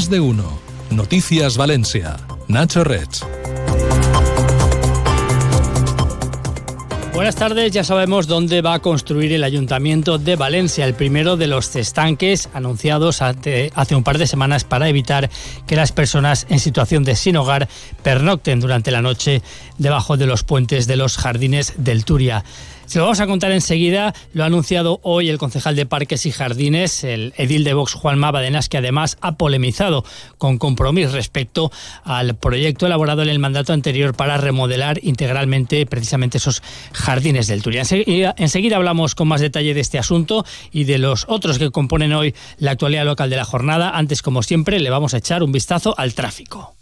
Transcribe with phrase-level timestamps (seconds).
[0.00, 0.58] Más de uno.
[0.88, 2.16] Noticias Valencia.
[2.48, 2.82] Nacho.
[7.12, 11.48] Buenas tardes, ya sabemos dónde va a construir el Ayuntamiento de Valencia, el primero de
[11.48, 15.28] los estanques anunciados hace, un par de semanas para evitar
[15.66, 17.68] que las personas en situación de sin hogar
[18.02, 19.42] pernocten durante la noche
[19.76, 22.42] debajo de los puentes de los jardines del Turia.
[22.90, 24.12] Se lo vamos a contar enseguida.
[24.32, 28.20] Lo ha anunciado hoy el concejal de Parques y Jardines, el edil de Vox Juan
[28.20, 30.04] Badenas, que además ha polemizado
[30.38, 31.70] con compromiso respecto
[32.02, 37.82] al proyecto elaborado en el mandato anterior para remodelar integralmente precisamente esos jardines del Turia.
[37.82, 42.34] Enseguida, hablamos con más detalle de este asunto y de los otros que componen hoy
[42.58, 43.90] la actualidad local de la jornada.
[43.90, 46.74] Antes, como siempre, le vamos a echar un vistazo al tráfico.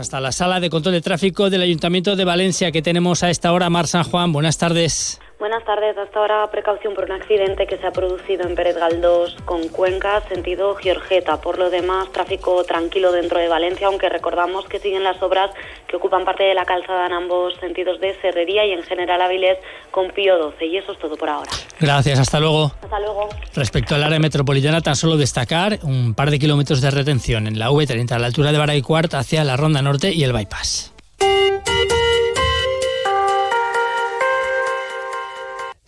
[0.00, 3.52] Hasta la sala de control de tráfico del Ayuntamiento de Valencia que tenemos a esta
[3.52, 3.70] hora.
[3.70, 5.20] Mar San Juan, buenas tardes.
[5.40, 5.96] Buenas tardes.
[5.96, 10.22] Hasta ahora precaución por un accidente que se ha producido en Pérez Galdós con Cuenca,
[10.28, 11.40] sentido Giorgeta.
[11.40, 15.50] Por lo demás, tráfico tranquilo dentro de Valencia, aunque recordamos que siguen las obras
[15.88, 19.56] que ocupan parte de la calzada en ambos sentidos de Serrería y en general Avilés
[19.90, 20.66] con Pío 12.
[20.66, 21.50] Y eso es todo por ahora.
[21.80, 22.18] Gracias.
[22.18, 22.72] Hasta luego.
[22.82, 23.30] Hasta luego.
[23.54, 27.70] Respecto al área metropolitana, tan solo destacar un par de kilómetros de retención en la
[27.70, 30.92] V30 a la altura de Baraycuart hacia la Ronda Norte y el Bypass.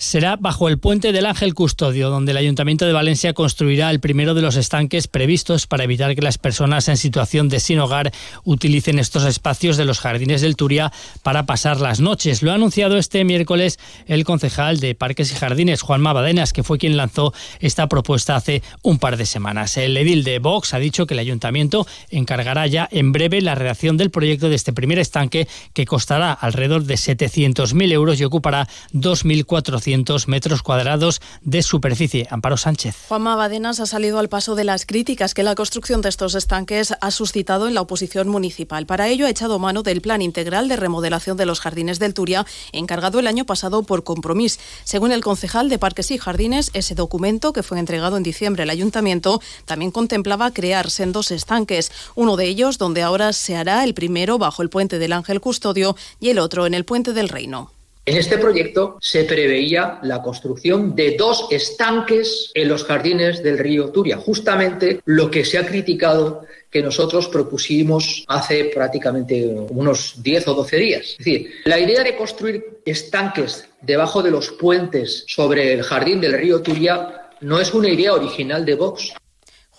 [0.03, 4.35] Será bajo el puente del Ángel Custodio, donde el Ayuntamiento de Valencia construirá el primero
[4.35, 8.99] de los estanques previstos para evitar que las personas en situación de sin hogar utilicen
[8.99, 10.93] estos espacios de los jardines del Turia
[11.23, 12.43] para pasar las noches.
[12.43, 16.79] Lo ha anunciado este miércoles el concejal de Parques y Jardines, Juan Mabadenas, que fue
[16.79, 19.77] quien lanzó esta propuesta hace un par de semanas.
[19.77, 23.97] El edil de Vox ha dicho que el Ayuntamiento encargará ya en breve la redacción
[23.97, 29.92] del proyecto de este primer estanque que costará alrededor de 700.000 euros y ocupará 2.400
[30.27, 32.27] metros cuadrados de superficie.
[32.31, 32.97] Amparo Sánchez.
[33.09, 36.95] Juanma Badenas ha salido al paso de las críticas que la construcción de estos estanques
[37.01, 38.87] ha suscitado en la oposición municipal.
[38.87, 42.47] Para ello ha echado mano del plan integral de remodelación de los jardines del Turia,
[42.73, 44.59] encargado el año pasado por Compromís.
[44.85, 48.71] Según el concejal de Parques y Jardines, ese documento, que fue entregado en diciembre al
[48.71, 54.39] ayuntamiento, también contemplaba crear sendos estanques, uno de ellos donde ahora se hará el primero
[54.39, 57.71] bajo el puente del Ángel Custodio y el otro en el puente del Reino.
[58.05, 63.91] En este proyecto se preveía la construcción de dos estanques en los jardines del río
[63.91, 70.55] Turia, justamente lo que se ha criticado que nosotros propusimos hace prácticamente unos 10 o
[70.55, 71.03] 12 días.
[71.11, 76.33] Es decir, la idea de construir estanques debajo de los puentes sobre el jardín del
[76.33, 79.13] río Turia no es una idea original de Vox.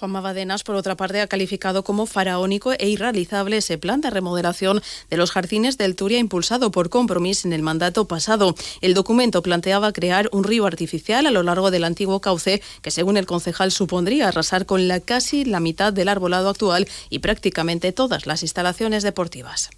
[0.04, 0.22] Juanma
[0.66, 5.32] por otra parte, ha calificado como faraónico e irrealizable ese plan de remodelación de los
[5.32, 8.54] jardines del Turia impulsado por Compromís en el mandato pasado.
[8.82, 13.16] El documento planteaba crear un río artificial a lo largo del antiguo cauce que, según
[13.16, 18.28] el concejal, supondría arrasar con la casi la mitad del arbolado actual y prácticamente todas
[18.28, 19.70] las instalaciones deportivas.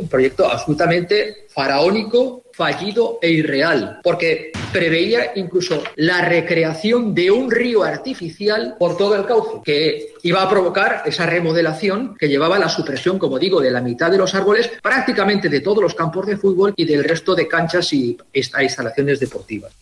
[0.00, 7.82] Un proyecto absolutamente faraónico, fallido e irreal, porque preveía incluso la recreación de un río
[7.82, 12.68] artificial por todo el cauce, que iba a provocar esa remodelación que llevaba a la
[12.68, 16.36] supresión, como digo, de la mitad de los árboles, prácticamente de todos los campos de
[16.36, 19.72] fútbol y del resto de canchas y instalaciones deportivas.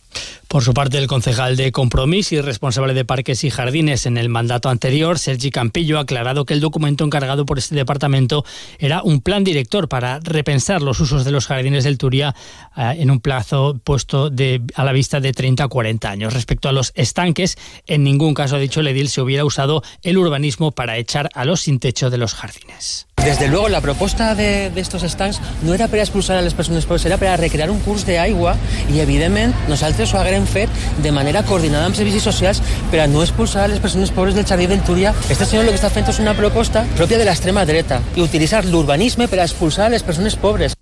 [0.49, 4.29] Por su parte, el concejal de Compromís y responsable de Parques y Jardines en el
[4.29, 8.43] mandato anterior, Sergi Campillo, ha aclarado que el documento encargado por este departamento
[8.79, 12.33] era un plan director para repensar los usos de los jardines del Turia
[12.75, 16.33] eh, en un plazo puesto de, a la vista de 30 a 40 años.
[16.33, 17.55] Respecto a los estanques,
[17.85, 21.45] en ningún caso, ha dicho el edil, se hubiera usado el urbanismo para echar a
[21.45, 23.05] los sin techo de los jardines.
[23.23, 27.05] Desde luego, la propuesta de, estos stands no era para expulsar a las personas pobres,
[27.05, 28.55] era para recrear un curso de agua
[28.91, 30.69] y, evidentemente, nosaltres ho fet
[31.03, 34.83] de manera coordinada amb servicis socials per no expulsar les persones pobres del jardí del
[34.83, 35.13] Túria.
[35.29, 38.65] Este senyor lo que està fent és una proposta pròpia de l'extrema dreta i utilitzar
[38.65, 40.78] l'urbanisme per a expulsar les persones pobres.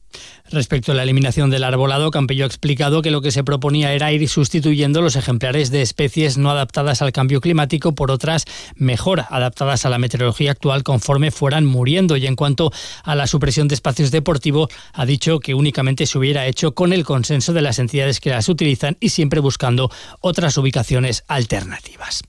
[0.49, 4.11] Respecto a la eliminación del arbolado, Campello ha explicado que lo que se proponía era
[4.13, 8.45] ir sustituyendo los ejemplares de especies no adaptadas al cambio climático por otras
[8.75, 12.15] mejor adaptadas a la meteorología actual conforme fueran muriendo.
[12.15, 12.71] Y en cuanto
[13.03, 17.03] a la supresión de espacios deportivos, ha dicho que únicamente se hubiera hecho con el
[17.03, 19.91] consenso de las entidades que las utilizan y siempre buscando
[20.21, 22.23] otras ubicaciones alternativas.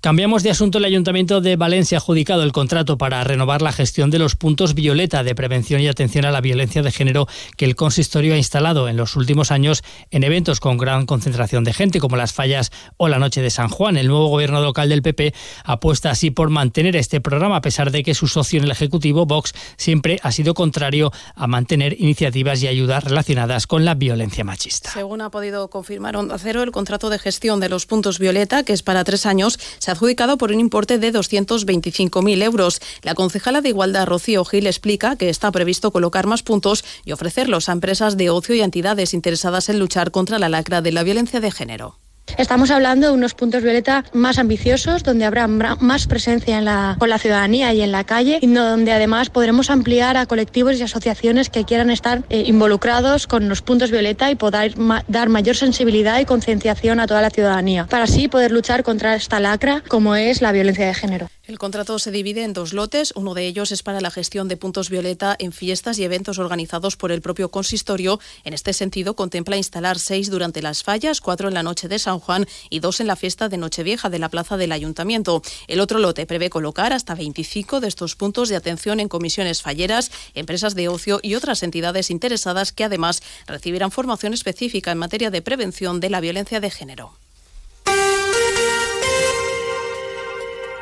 [0.00, 0.78] Cambiamos de asunto.
[0.78, 4.74] El Ayuntamiento de Valencia ha adjudicado el contrato para renovar la gestión de los puntos
[4.74, 7.26] violeta de prevención y atención a la violencia de género
[7.58, 11.74] que el consistorio ha instalado en los últimos años en eventos con gran concentración de
[11.74, 13.98] gente, como las fallas o la noche de San Juan.
[13.98, 15.34] El nuevo gobierno local del PP
[15.64, 19.26] apuesta así por mantener este programa, a pesar de que su socio en el Ejecutivo,
[19.26, 24.90] Vox, siempre ha sido contrario a mantener iniciativas y ayudas relacionadas con la violencia machista.
[24.92, 28.72] Según ha podido confirmar Onda Cero, el contrato de gestión de los puntos Violeta, que
[28.72, 32.80] es para tres años, se ha adjudicado por un importe de 225.000 euros.
[33.02, 37.12] La concejala de Igualdad, Rocío Gil, explica que está previsto colocar más puntos y
[37.48, 41.02] ofrecerlos a empresas de ocio y entidades interesadas en luchar contra la lacra de la
[41.02, 41.98] violencia de género.
[42.36, 47.72] Estamos hablando de unos puntos violeta más ambiciosos, donde habrá más presencia con la ciudadanía
[47.72, 51.88] y en la calle, y donde además podremos ampliar a colectivos y asociaciones que quieran
[51.88, 54.74] estar eh, involucrados con los puntos violeta y poder
[55.08, 59.40] dar mayor sensibilidad y concienciación a toda la ciudadanía, para así poder luchar contra esta
[59.40, 61.28] lacra como es la violencia de género.
[61.48, 63.14] El contrato se divide en dos lotes.
[63.16, 66.98] Uno de ellos es para la gestión de puntos violeta en fiestas y eventos organizados
[66.98, 68.20] por el propio consistorio.
[68.44, 72.18] En este sentido, contempla instalar seis durante las fallas, cuatro en la noche de San
[72.18, 75.40] Juan y dos en la fiesta de Nochevieja de la plaza del Ayuntamiento.
[75.68, 80.10] El otro lote prevé colocar hasta 25 de estos puntos de atención en comisiones falleras,
[80.34, 85.40] empresas de ocio y otras entidades interesadas que además recibirán formación específica en materia de
[85.40, 87.14] prevención de la violencia de género.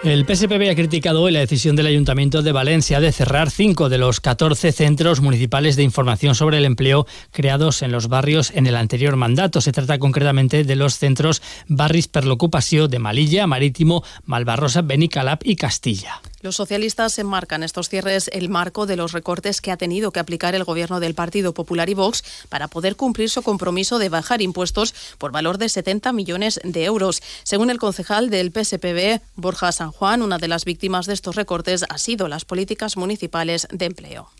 [0.06, 3.98] El PSPB ha criticado hoy la decisión del Ayuntamiento de Valencia de cerrar cinco de
[3.98, 8.76] los 14 centros municipales de información sobre el empleo creados en los barrios en el
[8.76, 9.60] anterior mandato.
[9.60, 15.56] Se trata concretamente de los centros Barris per l'Ocupació de Malilla, Marítimo, Malvarrosa, Benicalap y
[15.56, 16.22] Castilla.
[16.42, 20.54] Los socialistas enmarcan estos cierres el marco de los recortes que ha tenido que aplicar
[20.54, 24.94] el gobierno del Partido Popular y Vox para poder cumplir su compromiso de bajar impuestos
[25.18, 27.22] por valor de 70 millones de euros.
[27.42, 31.84] Según el concejal del PSPB, Borja San Juan, una de las víctimas de estos recortes
[31.88, 34.30] ha sido las políticas municipales de empleo.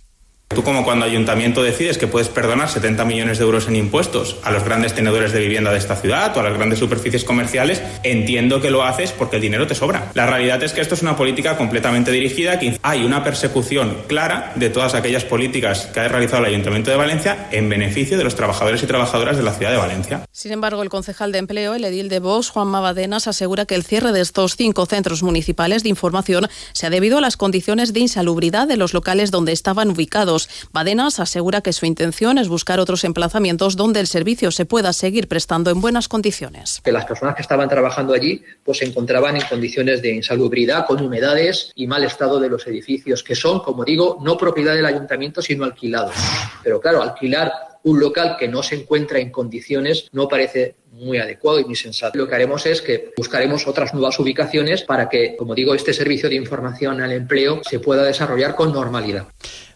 [0.49, 4.53] Tú como cuando ayuntamiento decides que puedes perdonar 70 millones de euros en impuestos a
[4.53, 8.61] los grandes tenedores de vivienda de esta ciudad o a las grandes superficies comerciales, entiendo
[8.61, 10.13] que lo haces porque el dinero te sobra.
[10.15, 14.53] La realidad es que esto es una política completamente dirigida, que hay una persecución clara
[14.55, 18.37] de todas aquellas políticas que ha realizado el Ayuntamiento de Valencia en beneficio de los
[18.37, 20.27] trabajadores y trabajadoras de la ciudad de Valencia.
[20.31, 23.83] Sin embargo, el concejal de empleo, el edil de Vox, Juan Mabadenas, asegura que el
[23.83, 28.01] cierre de estos cinco centros municipales de información se ha debido a las condiciones de
[28.01, 30.36] insalubridad de los locales donde estaban ubicados
[30.73, 35.29] Badenas asegura que su intención es buscar otros emplazamientos donde el servicio se pueda seguir
[35.29, 36.81] prestando en buenas condiciones.
[36.85, 41.03] Que las personas que estaban trabajando allí pues se encontraban en condiciones de insalubridad, con
[41.03, 45.43] humedades y mal estado de los edificios, que son, como digo, no propiedad del ayuntamiento,
[45.43, 46.15] sino alquilados.
[46.63, 47.53] Pero claro, alquilar
[47.87, 52.19] un local que no se encuentra en condiciones no parece muy adecuado y muy sensato.
[52.19, 56.29] Lo que haremos es que buscaremos otras nuevas ubicaciones para que, como digo, este servicio
[56.29, 59.29] de información al empleo se pueda desarrollar con normalidad.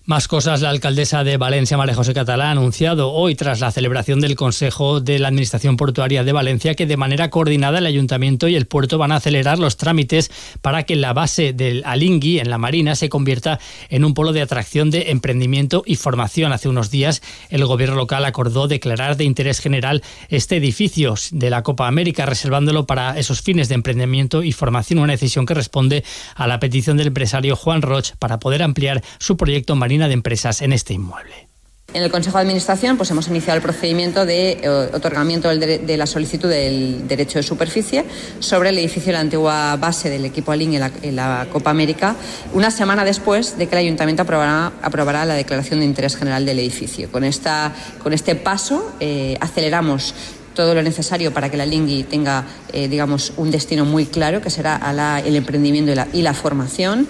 [0.07, 4.19] Más cosas, la alcaldesa de Valencia, María José Catalá, ha anunciado hoy, tras la celebración
[4.19, 8.57] del Consejo de la Administración Portuaria de Valencia, que de manera coordinada el Ayuntamiento y
[8.57, 10.31] el puerto van a acelerar los trámites
[10.63, 13.61] para que la base del Alingui, en la Marina, se convierta
[13.91, 16.53] en un polo de atracción de emprendimiento y formación.
[16.53, 17.21] Hace unos días,
[17.51, 22.87] el gobierno local acordó declarar de interés general este edificio de la Copa América, reservándolo
[22.87, 26.05] para esos fines de emprendimiento y formación, una decisión que responde
[26.35, 30.73] a la petición del empresario Juan Roch para poder ampliar su proyecto de empresas en
[30.73, 31.51] este inmueble.
[31.93, 36.07] En el Consejo de Administración pues hemos iniciado el procedimiento de eh, otorgamiento de la
[36.07, 38.05] solicitud del derecho de superficie
[38.39, 42.15] sobre el edificio de la antigua base del equipo Alin en la, Copa América,
[42.53, 47.11] una semana después de que el Ayuntamiento aprobará, la declaración de interés general del edificio.
[47.11, 50.15] Con, esta, con este paso eh, aceleramos
[50.55, 54.51] todo lo necesario para que la Lingui tenga, eh, digamos, un destino muy claro, que
[54.51, 54.79] será
[55.25, 57.09] el emprendimiento y la formación.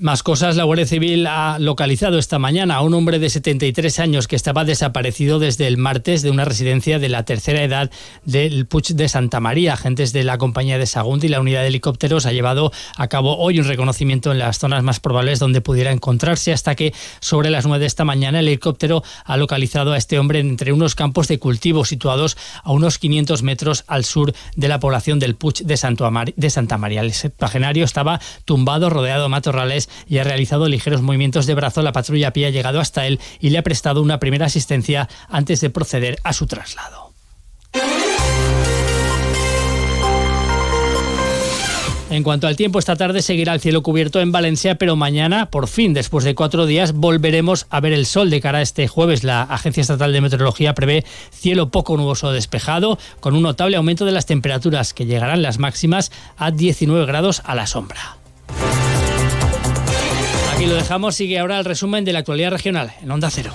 [0.00, 4.26] Más cosas, la Guardia Civil ha localizado esta mañana a un hombre de 73 años
[4.26, 7.90] que estaba desaparecido desde el martes de una residencia de la tercera edad
[8.24, 9.74] del Puig de Santa María.
[9.74, 13.36] Agentes de la compañía de Sagunt y la unidad de helicópteros ha llevado a cabo
[13.36, 17.66] hoy un reconocimiento en las zonas más probables donde pudiera encontrarse hasta que sobre las
[17.66, 21.38] 9 de esta mañana el helicóptero ha localizado a este hombre entre unos campos de
[21.38, 26.78] cultivo situados a unos 500 metros al sur de la población del Puig de, Santa
[26.78, 27.02] María.
[27.02, 31.82] El septuagenario estaba tumbado, rodeado de matorrales y ha realizado ligeros movimientos de brazo.
[31.82, 35.60] La patrulla pie ha llegado hasta él y le ha prestado una primera asistencia antes
[35.60, 37.12] de proceder a su traslado.
[42.12, 45.66] En cuanto al tiempo, esta tarde seguirá el cielo cubierto en Valencia, pero mañana, por
[45.66, 49.24] fin, después de cuatro días, volveremos a ver el sol de cara a este jueves.
[49.24, 54.12] La Agencia Estatal de Meteorología prevé cielo poco nuboso despejado, con un notable aumento de
[54.12, 58.21] las temperaturas que llegarán las máximas a 19 grados a la sombra.
[60.62, 63.52] Y lo dejamos, sigue ahora el resumen de la actualidad regional en Onda Cero.